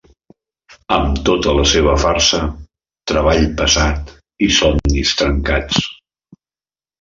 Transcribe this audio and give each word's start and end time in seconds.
Amb 0.95 1.19
tota 1.27 1.51
la 1.57 1.65
seva 1.71 1.93
farsa, 2.03 2.39
treball 3.11 3.45
pesat 3.61 4.11
i 4.47 4.49
somnis 4.61 5.13
trencats 5.21 5.85